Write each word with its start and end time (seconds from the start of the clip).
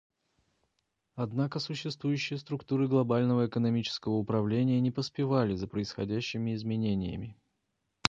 Однако 1.13 1.59
существующие 1.59 2.39
структуры 2.39 2.87
глобального 2.87 3.45
экономического 3.45 4.13
управления 4.13 4.81
не 4.81 4.89
поспевали 4.89 5.53
за 5.55 5.67
происходящими 5.67 6.55
изменениями. 6.55 7.37